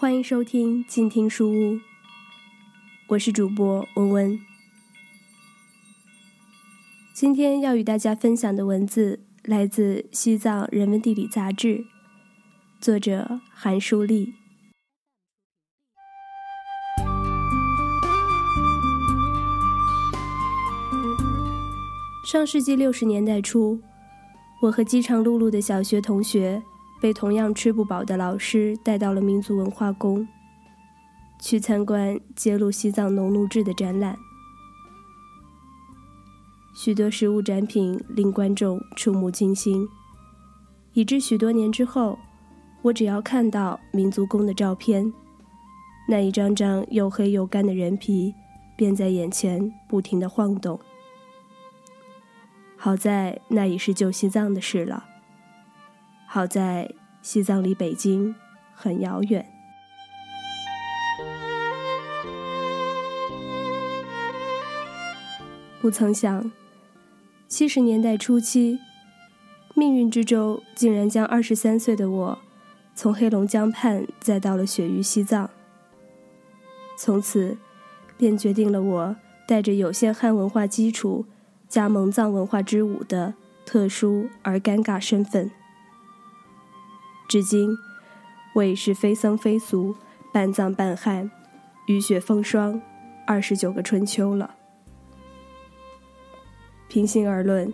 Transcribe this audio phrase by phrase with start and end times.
[0.00, 1.80] 欢迎收听静听书屋，
[3.08, 4.38] 我是主播文文。
[7.12, 11.84] 今天要与大家分享的文字来自《西藏人文地理》杂志，
[12.80, 14.34] 作者韩淑丽。
[22.24, 23.80] 上世纪六十年代初，
[24.62, 26.62] 我和饥肠辘辘的小学同学。
[27.00, 30.26] 被同样吃不饱的老师带到了民族文化宫，
[31.40, 34.18] 去参观揭露西藏农奴制的展览。
[36.74, 39.88] 许多实物展品令观众触目惊心，
[40.92, 42.18] 以致许多年之后，
[42.82, 45.12] 我只要看到民族宫的照片，
[46.08, 48.32] 那一张张又黑又干的人皮
[48.76, 50.78] 便在眼前不停地晃动。
[52.76, 55.04] 好在那已是旧西藏的事了。
[56.30, 58.34] 好在西藏离北京
[58.74, 59.46] 很遥远。
[65.80, 66.52] 不曾想，
[67.48, 68.78] 七十年代初期，
[69.74, 72.38] 命运之舟竟然将二十三岁的我
[72.94, 75.48] 从黑龙江畔载到了雪域西藏。
[76.98, 77.56] 从此，
[78.18, 81.24] 便决定了我带着有限汉文化基础
[81.70, 83.32] 加蒙藏文化之舞的
[83.64, 85.50] 特殊而尴尬身份。
[87.28, 87.76] 至今，
[88.54, 89.94] 我已是非僧非俗、
[90.32, 91.30] 半藏半汉、
[91.86, 92.80] 雨雪风霜
[93.26, 94.54] 二十九个春秋了。
[96.88, 97.70] 平心而论，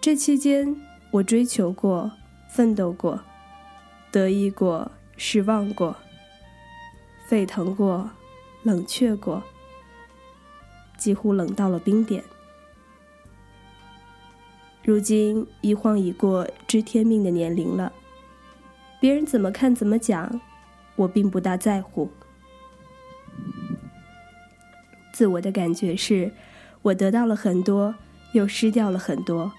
[0.00, 0.76] 这期间
[1.12, 2.10] 我追求过、
[2.50, 3.20] 奋斗过、
[4.10, 5.94] 得意过、失望过、
[7.28, 8.10] 沸腾过、
[8.64, 9.40] 冷却过，
[10.98, 12.24] 几乎冷到了冰点。
[14.82, 17.92] 如今一晃已过知天命的年龄了。
[19.02, 20.40] 别人怎么看怎么讲，
[20.94, 22.08] 我并不大在乎。
[25.12, 26.30] 自我的感觉是，
[26.82, 27.92] 我得到了很多，
[28.32, 29.50] 又失掉了很多。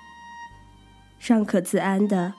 [1.20, 2.34] 尚可自安的，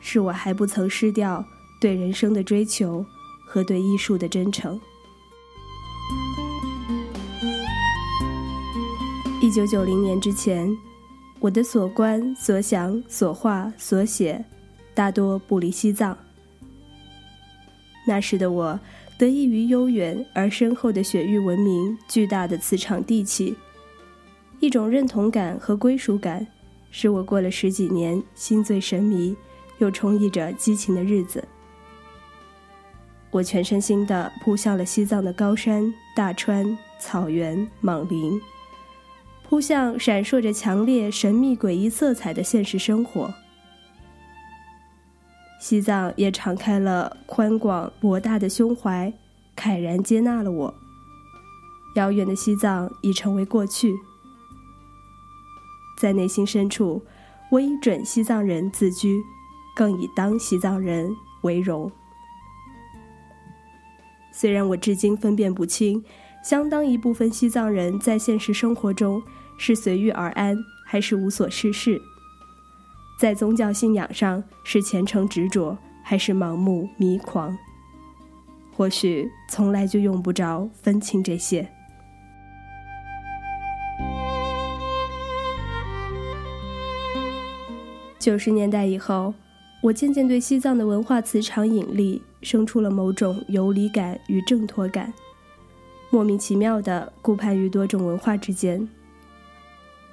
[0.00, 1.42] 是我还不曾失掉
[1.80, 3.06] 对人生的追求
[3.46, 4.78] 和对艺术的真诚。
[9.40, 10.70] 一九九零年之前，
[11.38, 14.44] 我的所观、所想、所画、所写，
[14.92, 16.14] 大多不离西藏。
[18.10, 18.80] 那时的我，
[19.16, 23.54] 得益于悠远而深厚的雪域文明、巨大的磁场地气，
[24.58, 26.44] 一种认同感和归属感，
[26.90, 29.36] 使我过了十几年心醉神迷
[29.78, 31.46] 又充溢着激情的日子。
[33.30, 38.40] 我全身心地扑向了西藏的高山、大川、草原、莽林，
[39.48, 43.32] 扑向闪烁着强烈、神秘、诡异色彩的现实生活。
[45.60, 49.12] 西藏也敞开了宽广博大的胸怀，
[49.54, 50.74] 慨然接纳了我。
[51.96, 53.94] 遥远的西藏已成为过去，
[55.98, 57.04] 在内心深处，
[57.50, 59.20] 我以准西藏人自居，
[59.76, 61.10] 更以当西藏人
[61.42, 61.92] 为荣。
[64.32, 66.02] 虽然我至今分辨不清，
[66.42, 69.22] 相当一部分西藏人在现实生活中
[69.58, 70.56] 是随遇而安，
[70.86, 72.00] 还是无所事事。
[73.20, 77.54] 在宗教信仰上是虔诚执着，还是盲目迷狂？
[78.72, 81.68] 或许从来就用不着分清这些。
[88.18, 89.34] 九十年代以后，
[89.82, 95.12] 我渐渐对西藏的文化磁场引力生出了某种游离感与挣脱感，
[96.08, 98.88] 莫名其妙的顾盼于多种文化之间，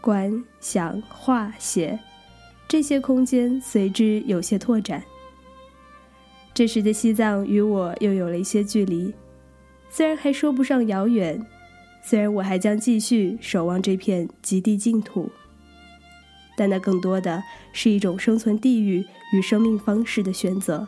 [0.02, 1.98] 观、想、画、写。
[2.68, 5.02] 这些空间随之有些拓展。
[6.54, 9.14] 这时的西藏与我又有了一些距离，
[9.90, 11.40] 虽然还说不上遥远，
[12.04, 15.30] 虽然我还将继续守望这片极地净土，
[16.58, 17.42] 但那更多的
[17.72, 20.88] 是一种生存地域与生命方式的选择，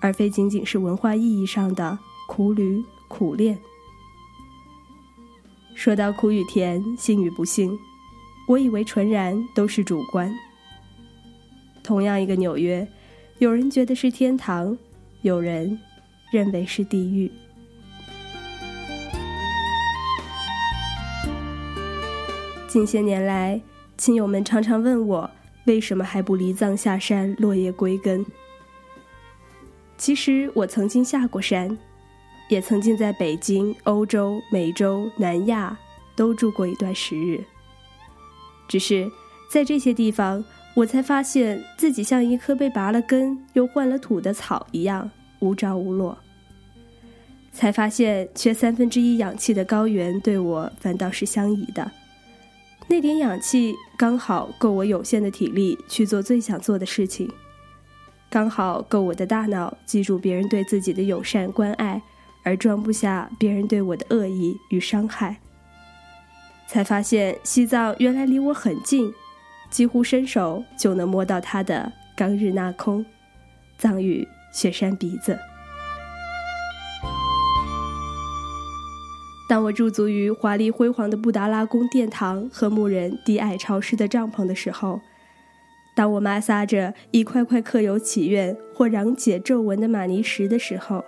[0.00, 1.98] 而非仅仅是文化意义上的
[2.28, 3.58] 苦旅苦练。
[5.74, 7.76] 说到苦与甜，幸与不幸，
[8.46, 10.30] 我以为纯然都是主观。
[11.82, 12.86] 同样一个纽约，
[13.38, 14.76] 有人觉得是天堂，
[15.22, 15.78] 有人
[16.30, 17.30] 认为是地狱。
[22.68, 23.60] 近些年来，
[23.96, 25.30] 亲友们常常问我，
[25.64, 28.24] 为什么还不离藏下山，落叶归根？
[29.96, 31.76] 其实我曾经下过山，
[32.48, 35.76] 也曾经在北京、欧洲、美洲、南亚
[36.14, 37.42] 都住过一段时日。
[38.68, 39.10] 只是
[39.50, 40.44] 在这些地方。
[40.74, 46.16] 我才发现自己像一棵被拔了根又换了土的草一样无着无落。
[47.52, 51.90] 才发现缺三分之一氧气的高原对我反倒是相宜的。
[52.86, 57.30] 那点氧气刚好够我有限的体力去做最想做的事情，
[58.30, 62.00] 刚好够我的大脑记住别人对自己的友善关爱，
[62.44, 65.36] 而装不下别人对我的恶意与伤害。
[66.68, 69.12] 才发现西藏原来离我很近，
[69.70, 73.06] 几乎伸手就能摸到它的冈日纳空，
[73.78, 75.38] 藏语雪山鼻子。
[79.48, 85.00] 当我驻足于华丽辉煌的布达拉宫殿堂和牧人低矮潮湿的帐篷的时候，
[85.96, 91.04] 当我摩挲着一块块刻有祈愿或攘解皱纹的玛尼石的时候，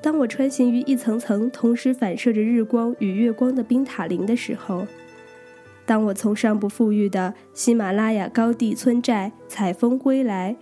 [0.00, 4.86] 当我穿行于一层层同时反射着日光与月光的冰塔林的时候，
[5.90, 10.54] 当我从尚不富裕的喜马拉雅高地村寨采风归来，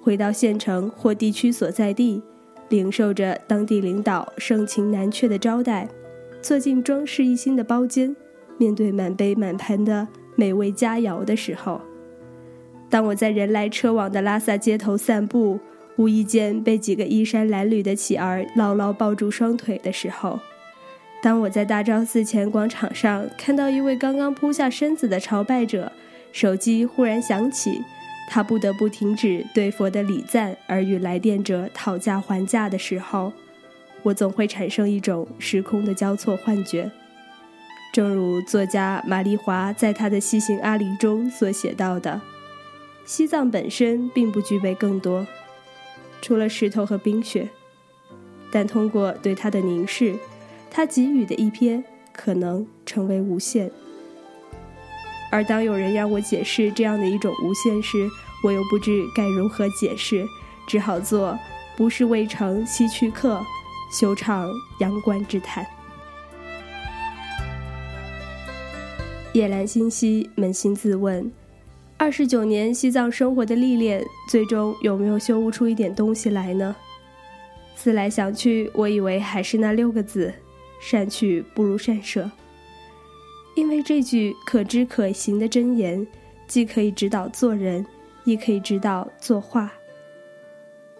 [0.00, 2.22] 回到县城或地区所在地，
[2.68, 5.88] 领受着当地领导盛情难却的招待。
[6.40, 8.14] 坐进装饰一新的包间，
[8.56, 11.80] 面对满杯满盘的美味佳肴的时候，
[12.88, 15.58] 当我在人来车往的拉萨街头散步，
[15.96, 20.38] 无意间被几个衣衫褴褛的乞儿牢牢抱住双腿的时候，
[21.20, 25.90] 当我在大昭寺前广场上看到一位刚刚扑下身子的朝拜者，
[26.32, 27.82] 手机忽然响起，
[28.28, 33.32] 他不得不停止对佛的礼赞而与来电者讨价还价的时候。
[34.04, 36.88] 我总会产生一种时空的交错幻觉，
[37.92, 42.20] 正如作家玛丽华在他的《西行阿里》中所写到的：
[43.04, 45.26] 西藏本身并不具备更多，
[46.22, 47.48] 除了石头和冰雪，
[48.52, 50.14] 但通过对它的凝视，
[50.70, 51.82] 他给予的一瞥
[52.12, 53.70] 可能成为无限。
[55.30, 58.08] 而当有人让我解释这样的一种无限时，
[58.42, 60.24] 我又不知该如何解释，
[60.66, 61.38] 只好做
[61.76, 63.44] “不是未成西去客”。
[63.90, 65.66] 休唱阳关之叹，
[69.32, 71.32] 夜阑星稀，扪心自问：
[71.96, 76.76] 二十九年西藏生活的历练，最终有没有修悟出一点东西来呢？
[77.76, 80.34] 思来想去，我以为还是那六个字：
[80.80, 82.30] 善去不如善舍。
[83.54, 86.06] 因为这句可知可行的箴言，
[86.46, 87.84] 既可以指导做人，
[88.24, 89.72] 亦可以指导作画。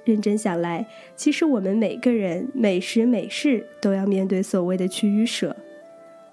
[0.04, 5.54] 认真想来，其实我们每个人每时每事都要面对所谓的取与舍。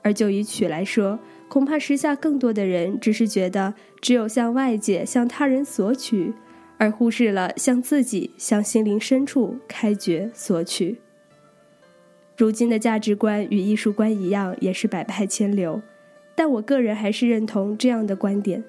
[0.01, 1.19] 而就以取来说，
[1.50, 6.33] 恐怕时下更多的人只是觉得只有向外界、向他人索取，
[6.77, 11.01] 而忽视了向自己、向心灵深处开掘索取。
[12.37, 15.81] 如今的价值观与艺术观一样，也是百派千流，
[16.35, 18.63] 但我个人还是认同这样的观点：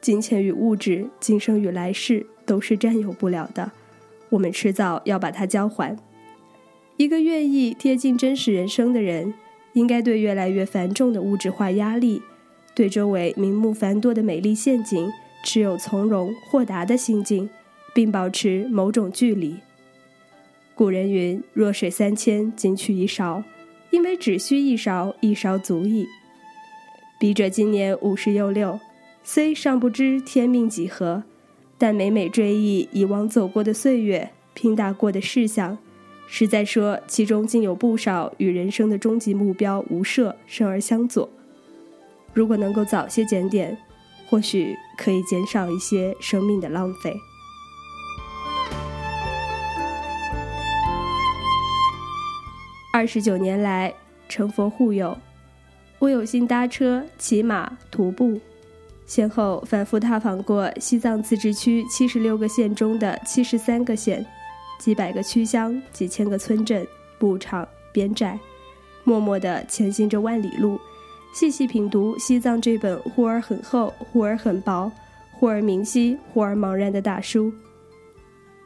[0.00, 2.26] 金钱与物质，今生与来世。
[2.46, 3.72] 都是占有不了的，
[4.28, 5.96] 我们迟早要把它交还。
[6.98, 9.32] 一个愿意贴近真实人生的人，
[9.72, 12.20] 应该对越来越繁重的物质化压力，
[12.74, 15.10] 对周围名目繁多的美丽陷阱，
[15.42, 17.48] 持有从容豁达的心境，
[17.94, 19.56] 并保持某种距离。
[20.74, 23.42] 古人云：“弱水三千，仅取一勺。”
[23.90, 26.08] 因为只需一勺，一勺足矣。
[27.20, 28.80] 笔者今年五十又六，
[29.22, 31.22] 虽尚不知天命几何。
[31.78, 35.78] 但每每追忆以往走过的岁月，拼打过的事项，
[36.26, 41.28] 实在说其中竟有不少与人生的终极目标无涉，生而相左。
[42.32, 43.78] 如果能够早些检点，
[44.28, 47.14] 或许可以减少一些生命的浪费。
[52.94, 53.92] 二十九年来，
[54.28, 55.18] 成佛护佑，
[55.98, 58.40] 我有幸搭车、骑马、徒步。
[59.04, 64.24] 先后反复踏访过西藏自治区七十六个县中的七十三个县，
[64.78, 66.86] 几百个区乡，几千个村镇、
[67.18, 68.38] 牧场、边寨，
[69.02, 70.78] 默默地前行着万里路，
[71.34, 74.88] 细细品读西藏这本忽而很厚、忽而很薄、
[75.32, 77.52] 忽而明晰、忽而茫然的大书。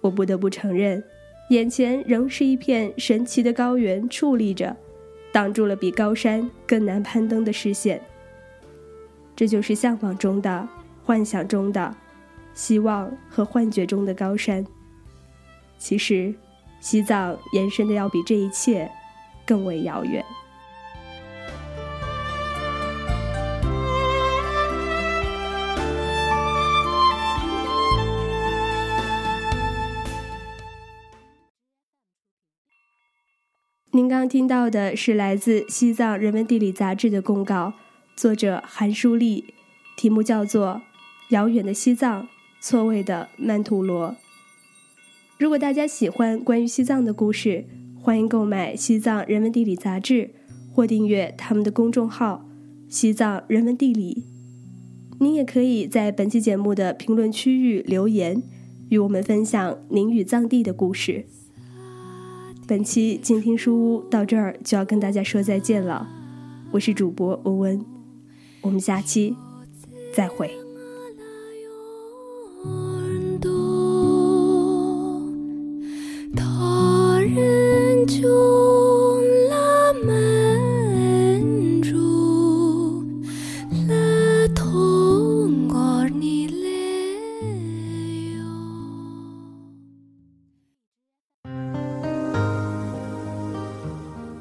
[0.03, 1.03] 我不得不承认，
[1.49, 4.76] 眼前仍是一片神奇的高原矗立着，
[5.33, 8.00] 挡住了比高山更难攀登的视线。
[9.35, 10.69] 这就是向往中的、
[11.05, 11.95] 幻想中的、
[12.52, 14.64] 希望和幻觉中的高山。
[15.78, 16.35] 其实，
[16.81, 18.90] 西藏延伸的要比这一切
[19.47, 20.23] 更为遥远。
[33.99, 37.73] 您刚听到的是来自《西藏人文地理》杂志的公告。
[38.14, 39.52] 作者韩舒丽，
[39.97, 40.83] 题目叫做
[41.35, 42.28] 《遥远的西藏，
[42.61, 44.11] 错位的曼陀罗》。
[45.37, 47.64] 如果大家喜欢关于西藏的故事，
[48.00, 50.31] 欢迎购买《西藏人文地理》杂志，
[50.73, 52.49] 或订阅他们的公众号
[52.88, 54.23] “西藏人文地理”。
[55.19, 58.40] 您也可以在本期节目的评论区域留言，
[58.90, 61.26] 与我们分享您与藏地的故事。
[62.69, 66.07] 本期静听书屋到这儿就要跟大家说再见了，
[66.71, 67.83] 我是主播欧文，
[68.61, 69.35] 我们下期
[70.13, 70.68] 再会。